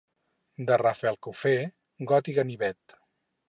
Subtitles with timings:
[0.69, 1.55] De Rafelcofer,
[2.13, 3.01] got i ganivet.